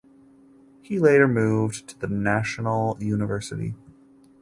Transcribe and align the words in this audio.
He 0.81 0.97
later 0.97 1.27
moved 1.27 1.87
to 1.89 1.99
the 1.99 2.07
National 2.07 2.97
University. 2.99 3.75